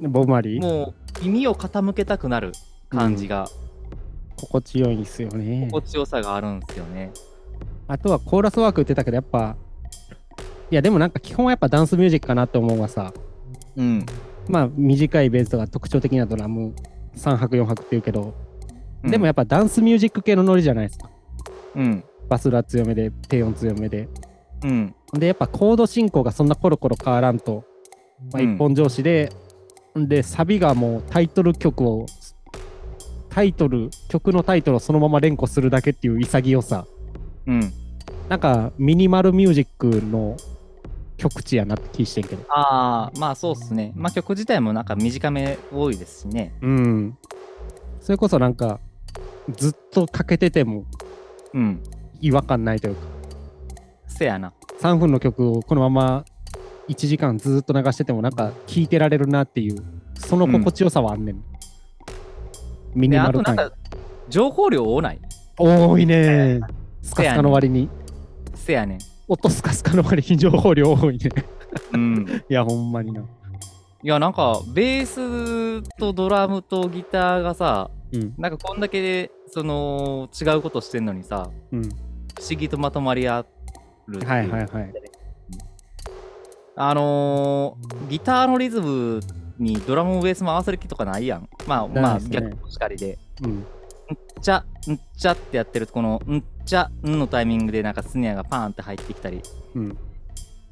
[0.00, 2.52] ボブ周りもう、耳を傾けたくなる
[2.90, 3.48] 感じが、
[4.36, 5.68] 心地よいんすよね。
[5.70, 7.12] 心地よさがあるんですよね。
[7.88, 9.56] あとはコーラスワーク言ってたけど、やっぱ、
[10.70, 13.12] いやでもなんか基本はやっぱダンスミュージックかなって思うわさ。
[13.76, 14.04] うん。
[14.48, 16.74] まあ短いベースとか特徴的なドラム
[17.16, 18.34] 3拍4拍って言うけど、
[19.02, 21.10] でもやっぱダンスミュージック系のノリじゃないですか。
[21.76, 22.04] うん。
[22.28, 24.08] バスラ強めで、低音強めで。
[24.62, 24.94] うん。
[25.12, 27.64] で、やっぱコード進行がそんなコロコロ変わらんと、
[28.32, 29.30] まあ、うん一本上司で、
[29.96, 32.06] で、サビがもうタイトル曲を、
[33.28, 36.86] タイトル、曲のタイトルをそのまま連呼するだけっていう潔さ。
[37.46, 37.72] うん。
[38.28, 40.36] なんかミニマルミュージックの
[41.16, 42.44] 曲地やなって気してんけど。
[42.48, 43.92] ああ、まあそうっすね。
[43.94, 46.54] まあ曲自体もなんか短め多いですしね。
[46.62, 47.18] うん。
[48.00, 48.80] それこそなんか、
[49.56, 50.84] ずっとかけてても
[51.52, 51.82] うん。
[52.24, 53.02] 違和感ないというか、
[54.06, 54.52] せやな。
[54.80, 56.24] 3分の曲をこのまま
[56.88, 59.76] 1時間ずっと流しててもなんか聴いてられるなっていう、
[60.14, 61.44] その心地よさはあんねん。
[62.94, 63.72] ミニで、マル感。
[64.28, 65.20] 情報量多ない？
[65.58, 66.60] 多いね
[67.02, 67.90] スカスカの割に。
[68.54, 68.98] せやねん。
[69.28, 71.30] 音スカスカの割に情報量多いね。
[71.92, 72.26] うん。
[72.48, 73.20] いや、ほんまにな。
[73.20, 73.24] い
[74.02, 75.06] や、なんか、ベー
[75.82, 78.34] スとドラムとギターがさ、うん。
[78.38, 81.88] なんかこんだけで、その、違うことしてんのにさ、うん。
[82.34, 83.46] 不思議とまとまり合
[84.08, 84.92] るっていうはいはいはい。
[86.76, 89.20] あのー、ギターのリズム
[89.58, 91.48] にドラムもベースも合わせる気とかないやん。
[91.66, 93.18] まあ、まあ、逆もしかりで。
[93.42, 93.50] うん。
[93.58, 93.64] んっ
[94.42, 99.40] ちゃ、んっちゃってやってると、この、んっちゃ、んのタイミングでなんかスネアがパーンって入ってきたり、
[99.74, 99.96] うん。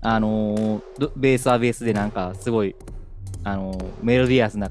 [0.04, 2.74] あのーどベースはベースでなんかすごい、
[3.44, 4.68] あのーメロディアスな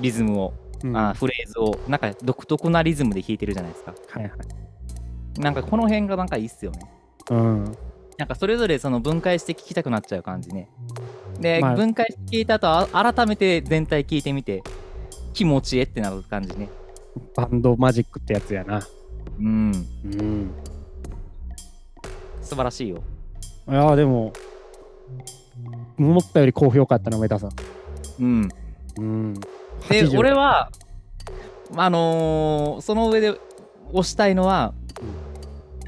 [0.00, 3.94] リズムを、うんあーフレーズを、なんか独特なリズムで弾いてるじゃないですか。
[4.10, 4.32] はいはい。
[5.38, 6.78] なんかこの辺がなんかいいっすよね。
[7.30, 7.76] うん。
[8.18, 10.68] なんかそれぞれその分解して聞きたくなっちゃう感じね。
[11.40, 14.62] で、まあ分解して聞いた後あ改めて全体聞いてみて、
[15.34, 16.68] 気持ちええってなる感じね。
[17.34, 18.86] バンドマジックってやつやな。
[19.38, 19.72] うん。
[20.04, 20.54] うん。
[22.40, 23.02] 素晴らしいよ。
[23.68, 24.32] いやーでも、
[25.98, 27.50] 思ったより高評価あったな、メタさん。
[28.20, 28.48] うん。
[28.98, 29.34] うん。
[29.34, 29.48] で、
[29.88, 30.70] 80俺は、
[31.74, 33.38] あのーその上で
[33.92, 34.72] 推したいのは、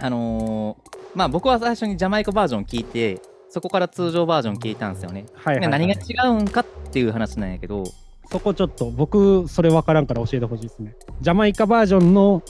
[0.01, 5.27] あのーまあ僕は最初にジャマイカバージョン聞いて、そこから通常バージョン聞いたんですよね。
[5.35, 5.81] はいはい、はい。
[5.81, 7.85] で何が違うんかっていう話なんやけど、
[8.31, 10.95] そこちょっと、僕、それ分からんから教えてほしいですね。
[11.21, 12.43] ジャマイカバージョンの、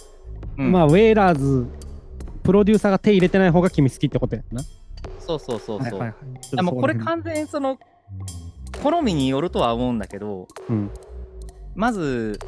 [0.58, 1.66] うんまあ、ウェーラーズ、
[2.42, 4.62] プロデューサーが手入れてない方が君好きってことやな。
[5.20, 5.78] そうそうそうそう。
[5.78, 6.14] はいはいは
[6.52, 6.56] い。
[6.56, 7.78] でもこれか完全にその
[8.82, 10.90] 好みによるとは思うんだけどうん。
[11.74, 12.38] まず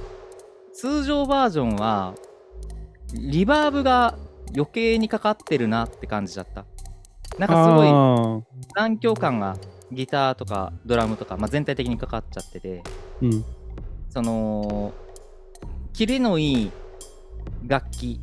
[0.72, 2.14] 通常バージョンは、
[3.14, 4.16] リバーブが
[4.54, 6.64] 余計にかかってるなって感じだった。
[7.38, 8.44] なんかすごいご
[8.76, 9.56] 残響感が
[9.92, 12.82] ギターとかドラムとか、まあ、全体的にかかっちゃってて、
[13.22, 13.26] い。
[13.26, 13.44] うん。
[14.08, 14.92] その、
[15.92, 16.70] キレのいい
[17.66, 18.20] 楽器、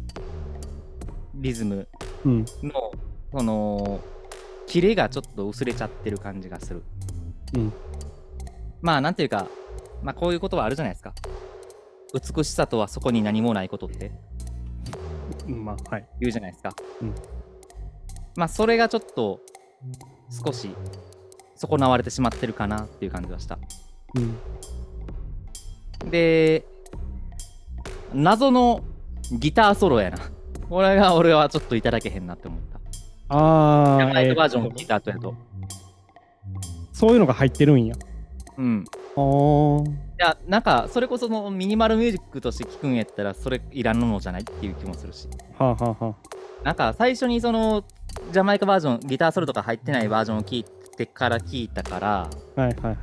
[1.36, 1.88] リズム
[2.26, 2.46] うん。
[2.64, 2.92] の、
[3.32, 4.00] その、
[4.68, 6.84] キレがちょっと薄れちゃってる感じがする。
[7.56, 7.74] うん。
[8.82, 9.48] まあ、なんていうか、
[10.04, 11.14] まあ、こういうことはあるじゃないですか。
[12.14, 14.27] 美しさとはそこに何もないことってうん
[15.52, 16.08] まあ、はい。
[16.20, 16.76] 言うじゃないですか。
[17.02, 17.14] うん
[18.36, 19.40] まあ、それがちょっと、
[20.46, 20.70] 少し、
[21.56, 23.58] 損なわれてしまってるかなっていう感じがした。
[24.14, 26.12] うん。
[26.12, 26.64] で、
[28.14, 28.84] 謎の
[29.32, 30.20] ギターソロやな。
[30.70, 32.80] これが俺はちょっといただけへんなって思った。
[33.36, 35.34] ああ、ジャマイえーカバージョンのギターとやと。
[36.94, 37.96] そういうのが入ってるんや。
[38.58, 38.86] うん。
[39.18, 39.90] ああ。
[39.90, 45.28] いや、なんか、それこそのミニマルミュージックとして聴くんやったら、それいらんのじゃないっていう気もするし。
[45.58, 46.16] はあ、はあは
[46.64, 47.84] なんか、最初にその、
[48.32, 52.98] ジャマイカバージョン、ギターソロとか入ってないバージョンを聞いてから聞いたから、あ、はいはいはい。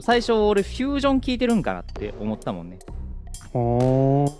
[0.00, 2.78] 最初俺フュージョン聴いてるんかなって思ったもんね。
[3.52, 4.32] は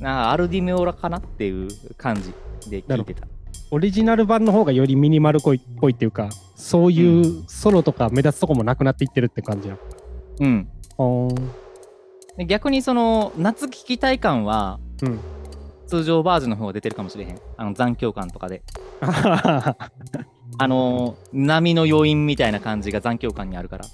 [0.00, 0.02] あ。
[0.02, 2.32] なんかアルディメオラかなっていう感じ
[2.70, 3.26] で聞いてた。
[3.70, 9.74] オリジナル版の方がよりミニマルっぽいっぽいっていうか、そういうソロとか目立つとこもなくなっていってるって感じや。
[9.74, 10.03] うん。
[10.38, 11.28] は
[12.36, 15.20] で逆にその、夏聴きたい感は、うん
[15.86, 17.38] 通常バージョンの方が出てるかもしれへん。
[17.56, 18.62] あの残響感とかで。
[19.00, 19.88] あ。
[20.58, 23.84] のー波の余韻みたいな感じが残響感にあるから。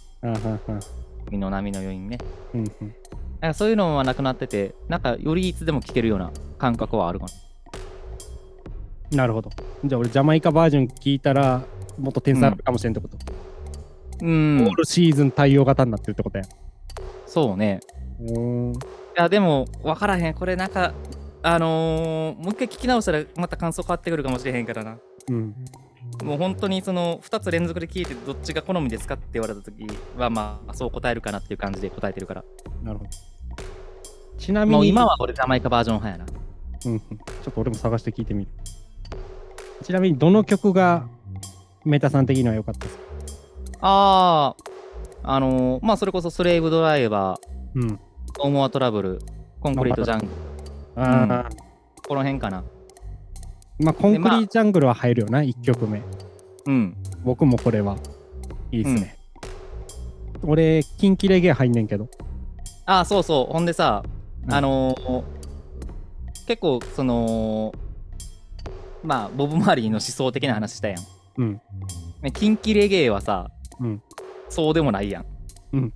[1.26, 2.18] 海の波の余韻ね。
[2.54, 2.94] うんうん
[3.40, 7.26] なんかそういうのはなくなってて、なんかよりいつでも聴けるような感覚はあるか
[9.10, 9.16] な。
[9.16, 9.50] なるほど。
[9.84, 11.62] じゃあ俺、ジャマイカバージョン聞いたら、
[11.98, 13.16] もっと点差あるかもしれんってこと。
[13.16, 13.49] うん
[14.22, 16.44] オー、ルシーズン対応型になってるってことや。
[17.26, 17.80] そうね。
[18.20, 18.78] おーい
[19.16, 20.34] や、でも、わからへん。
[20.34, 20.92] これなんか、
[21.42, 24.98] あのーもう一回聞き直したらまた感想変わってくるかもしれへんからな。
[25.28, 25.54] うん。
[26.22, 32.44] もう本当にその2つ連続で聞いてどっちが好みですかって言われた時はまあそう答えるかなっていう感じで答えてるから。
[32.82, 33.10] なるほど。
[34.38, 36.40] ちなみに、もう今は俺ジャマイカバージョン派やな。
[36.86, 38.50] うんうん、ちょっと俺も探して聞いてみる。
[39.82, 41.06] ちなみに、どの曲が
[41.84, 43.02] メタさん的には良かったですか？
[43.82, 44.54] あ
[45.24, 48.00] あ、あのーまあそれこそスレイブドライバー、うん。
[48.38, 49.18] オーモアトラブル、
[49.60, 51.50] コンクリートジャングル、ああ、
[52.06, 52.62] この辺かな。
[53.78, 56.02] まあ、コンクリートジャングルは入るよな、1曲目。
[56.66, 56.96] うん。
[57.24, 57.96] 僕もこれは
[58.70, 59.16] いいですね。
[60.42, 62.08] 俺、キンキレゲー入んねんけど。
[62.86, 63.52] ああ、そうそう。
[63.52, 64.02] ほんでさ、
[64.46, 65.22] うんあのー
[66.46, 67.72] 結構その、
[69.04, 70.98] まあボブ・マーリーの思想的な話したやん。
[71.38, 71.60] うん。
[72.22, 74.02] ねキンキレゲーはさ、うん
[74.50, 75.26] そうでもないやん。
[75.72, 75.92] うん。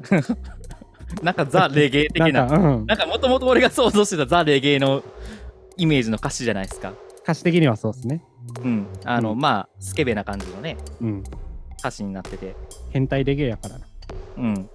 [1.22, 2.44] なんかザ・レゲエ的な。
[2.44, 5.02] なんか、もともと俺が想像してたザ・レゲエの
[5.76, 6.92] イメージの歌詞じゃないですか。
[7.22, 8.22] 歌詞的にはそうですね。
[8.62, 8.86] うん。
[9.04, 11.24] あの、うんまあ、スケベな感じのね、うん。
[11.78, 12.54] 歌詞になってて。
[12.90, 13.86] 変態レゲエやからな。
[14.36, 14.70] うん。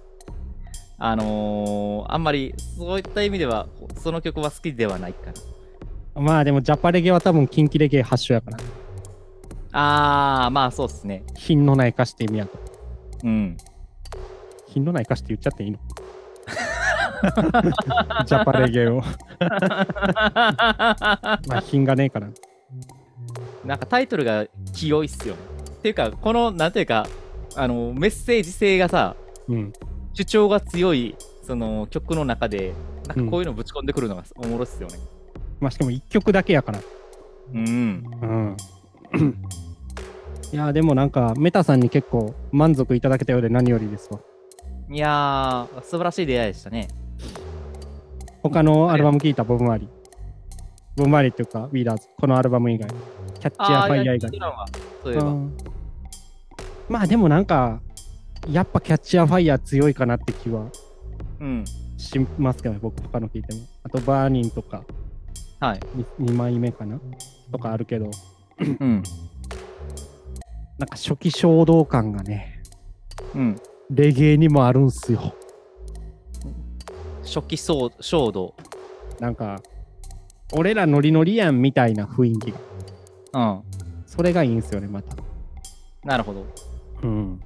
[0.98, 5.30] あのー、あんまりそういった意味では、その曲は好きではないか
[6.14, 6.22] な。
[6.22, 8.58] まあでも、ジャパレゲは多分キンキレゲー発祥やから。
[9.78, 11.22] あー、まあそうっすね。
[11.34, 12.58] 品のない歌詞って意味やと。
[13.24, 13.56] うん。
[14.68, 15.78] 品のない歌詞って言っちゃっていいの？
[18.24, 19.02] ジャパレゲを。
[19.40, 19.86] ま
[21.48, 22.28] あ、品がねえから。
[23.66, 25.40] なんかタイトルが清いっすよね。
[25.78, 27.06] っていうか、この、なんていうか、
[27.54, 29.14] あの、メッセージ性がさ、
[29.46, 29.74] うん。
[30.14, 32.72] 主張が強い、その曲の中で、
[33.08, 34.94] なんかこういうのぶち込んでくるのがおもろいっすよね。
[35.60, 36.78] まあ、しかも1曲だけやから。
[37.52, 38.02] うん。
[38.22, 38.56] うん。
[40.52, 44.20] いや、でもなんか、メタさんに結構満足いただけたようで何よりですわ。
[44.88, 46.88] いやー、素晴らしい出会いでしたね。
[48.42, 49.88] 他のアルバム聞いたボブ・マーリー。
[50.96, 52.08] ボブ・マーリーっていうか、ウィーラーズ。
[52.18, 52.88] このアルバム以外。
[53.40, 54.30] Catch a Fire 以外
[56.88, 57.80] まあでもなんか、
[58.48, 60.66] やっぱ Catch a Fire 強いかなって気は
[61.40, 61.64] うん。
[61.96, 63.62] しますけどね、僕他の聞いても。
[63.82, 64.84] あと、 Burnin' とか
[65.58, 65.80] はい。
[66.20, 67.00] 2枚目かな
[67.50, 68.10] とかあるけど、
[68.58, 69.02] うん。
[70.78, 72.62] なんか初期衝動感がね、
[73.34, 73.60] うん。
[73.90, 75.34] レゲエにもあるんすよ。
[77.22, 78.54] 初期衝衝動。
[79.20, 79.60] なんか、
[80.52, 82.58] 俺らノリノリやんみたいな雰囲気が。
[83.32, 83.62] うん。
[84.06, 85.16] それがいいんすよね、また。
[86.04, 86.46] なるほど。
[87.02, 87.40] うん。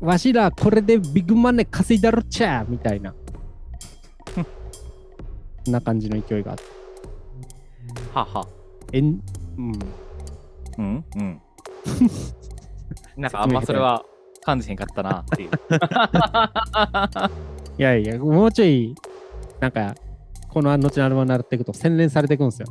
[0.00, 3.14] わしらこれでビッグマネー稼いだろっちゃみたいな。
[5.66, 6.64] な感じの勢いがあって。
[8.12, 8.46] はは。
[8.92, 9.20] えん、
[9.56, 9.72] うん。
[10.78, 11.40] うんうん。
[13.16, 14.04] なんかあんまそれは
[14.42, 15.50] 感じへんかったなっていう。
[17.78, 18.94] いやいや、もうちょい、
[19.60, 19.94] なんか、
[20.48, 22.68] この後のアルバムになっていくと洗練されていくんですよ。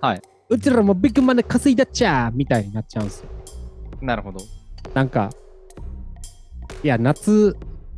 [0.00, 0.22] はい。
[0.48, 3.28] うちらもビッグマネ稼いだっちゃーみたいになっちゃうんですよ。
[4.00, 4.40] なるほど。
[4.94, 5.30] なんか、
[6.82, 7.56] いや、夏、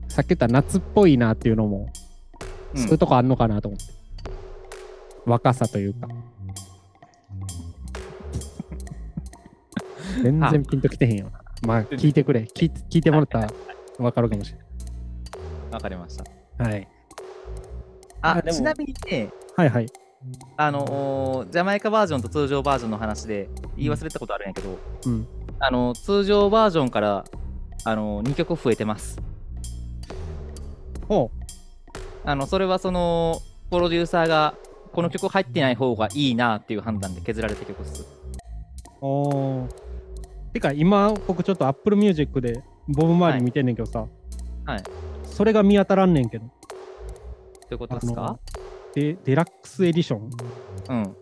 [0.08, 1.88] さっき言った夏っぽいなっていうのも、
[2.74, 3.86] うんそういうとこあんのかなと思って。
[5.26, 6.08] 若さというか。
[10.22, 11.40] 全然ピンときてへんよな。
[11.66, 12.40] まあ、聞いてくれ。
[12.40, 13.48] 聞い聞いてもらったら
[13.98, 14.58] 分かるかもしれ
[15.70, 16.24] わかりました。
[16.58, 16.72] ない。
[16.72, 16.88] はい。
[18.22, 19.86] あちなみにね、はいはい。
[20.56, 25.26] あのージャマイカバージョンと通常バージョンの話で言い忘れたことあるんやけど、うん。
[25.58, 27.24] あの通常バージョンから、
[27.84, 29.20] あの2曲増えてます。
[31.08, 31.30] ほ
[32.24, 34.54] あのそれはそのプロデューサーが
[34.92, 38.02] この曲入ってない方がいいなっていう判断で削られた曲っす。
[38.02, 38.06] う。
[39.02, 39.83] おー。
[40.54, 44.06] てか、今、僕ちょっと Apple Music でボブ周り見てんねんけどさ、
[44.64, 44.82] はい。
[45.24, 46.44] それが見当たらんねんけど。
[47.68, 48.38] ということですか？
[48.94, 50.30] で、デラックスエディション
[50.88, 51.16] うん。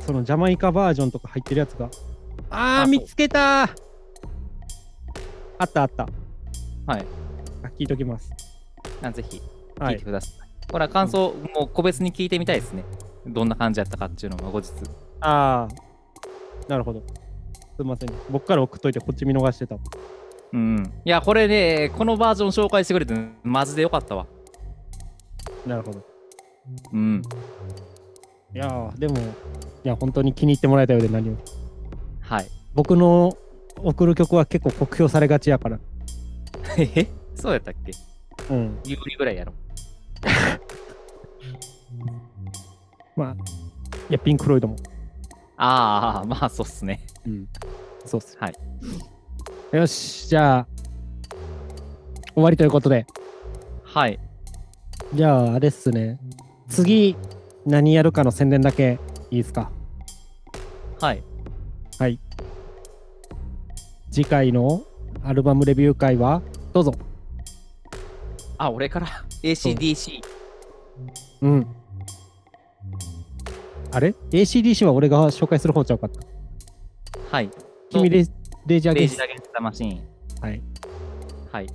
[0.00, 1.90] そのジャマイカバージョンとか入ってるやつが。
[2.48, 3.70] あー、あ見つけたー
[5.58, 6.08] あったあった。
[6.86, 7.04] はい。
[7.62, 8.32] あ聞いときます。
[9.02, 9.42] あぜひ
[9.78, 10.04] はい聞いて。
[10.06, 10.48] ください。
[10.72, 12.84] ほら、感想、もう個別に聞いてみたいですね。
[13.26, 14.72] どんな感じやったかっていうのも後日。
[15.20, 17.02] あー、なるほど。
[17.76, 18.10] すいません。
[18.30, 19.76] 僕から送っといて、こっち見逃してた。
[20.52, 20.92] うん。
[21.04, 24.26] いや、これね、このバージョン紹介してくれて、マジでよかったわ。
[25.66, 26.04] なるほど。
[26.92, 27.22] うん。
[28.54, 29.20] いやー、でも、い
[29.84, 31.38] や、本当に気に入ってもらえたようで何より。
[32.20, 32.46] はい。
[32.74, 33.36] 僕の
[33.78, 35.78] 送る曲は結構酷評されがちやから。
[36.78, 37.06] え？
[37.34, 37.92] そうやったっけ？
[38.50, 38.78] うん。
[38.84, 39.52] 有利ぐらいやろ。
[43.16, 43.36] まあ、
[44.10, 44.76] いや、ピンク・フロイドも。
[45.56, 47.00] ああ、まあ、そうっすね。
[47.26, 47.48] うん。
[48.04, 48.36] そうっす。
[48.38, 48.54] はい。
[49.72, 50.66] よし、じゃあ、
[52.34, 53.06] 終わりということで。
[53.84, 54.18] はい。
[55.14, 56.18] じゃあ、あれっすね。
[56.68, 57.16] 次、
[57.66, 58.98] 何やるかの宣伝だけ
[59.30, 59.70] いいですか？
[61.00, 61.22] はい。
[61.98, 62.18] はい。
[64.10, 64.82] 次回の
[65.24, 66.94] アルバムレビュー会は、どうぞ。
[68.58, 69.06] あ、俺から
[69.42, 70.20] ？ACDC。
[71.42, 71.66] うん。
[73.90, 76.20] あれ ?ACDC は俺が紹介する方ちゃうかった。
[77.32, 77.50] はい。
[77.88, 78.26] 君レ、
[78.66, 80.00] レイジャーゲイジアゲンスタマシーン。
[80.42, 80.62] はい。
[81.50, 81.66] はい。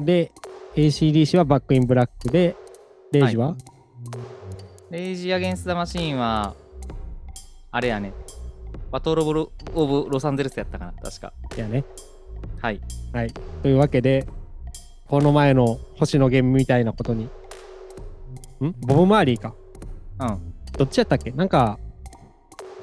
[0.00, 0.30] で、
[0.76, 2.54] ACDC はバックインブラックで、
[3.10, 3.56] レイジは、
[4.90, 6.54] レイジアゲンスタマシーンは、
[7.70, 8.12] あれやね。
[8.90, 11.32] バトルオブロオブロサンゼルスやったかな、確か。
[11.56, 11.84] い、やね。
[12.60, 12.80] はい。
[13.14, 13.32] はい。
[13.62, 14.26] というわけで、
[15.06, 18.74] この前の星野源みたいなことに、ん？
[18.86, 19.54] ボブ・マーリーか。
[20.20, 20.54] うん。
[20.76, 21.30] どっちやったっけ？
[21.30, 21.78] なんか、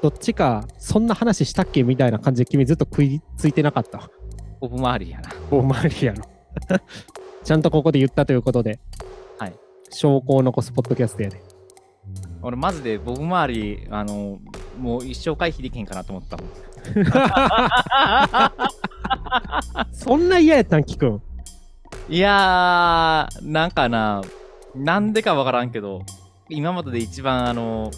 [0.02, 4.10] どっちか、そんな話したっけみたいな感じで君ずっと食いついてなかった。
[4.60, 5.30] オブマーリーやな。
[5.50, 6.24] ボブ・マーリーやろ。
[7.44, 8.78] ちゃんとここで言ったということで、
[9.38, 9.54] はい。
[9.90, 11.42] 証拠を残すポッドキャストやで。
[12.42, 14.38] 俺マジでボブマーリー、あの、
[14.78, 16.48] もう一生回避できへんかなと思ったもん。
[19.92, 21.22] そんな嫌やったん、聞くん。
[22.08, 24.22] いやー、なんかな、
[24.74, 26.02] なんでかわからんけど、
[26.48, 27.90] 今までで一番あの、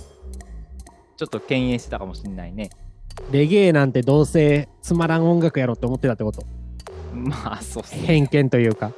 [1.18, 2.70] ちょっと敬遠してたかもしんないね。
[3.33, 6.46] レゲエなんてどうせつまらん音楽やろって思ってたってこと？
[7.12, 8.02] まあ、そうっすね。
[8.02, 8.92] 偏見というか。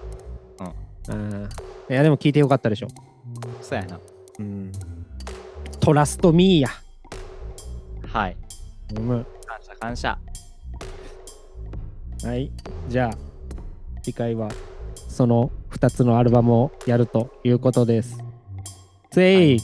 [1.09, 1.48] うんうん。
[1.88, 2.88] いや、でも聞いてよかったでしょ。
[3.62, 3.98] そうやな。
[4.38, 4.70] うん。
[5.80, 6.68] トラストミーや。
[8.06, 8.37] はい。
[8.96, 9.06] うん。
[9.46, 10.18] 感謝感謝。
[12.22, 12.52] はい。
[12.90, 13.18] じゃあ、
[14.02, 14.50] 次回は
[15.09, 18.18] その2つのアルバムをやるということです。
[19.11, 19.61] せい、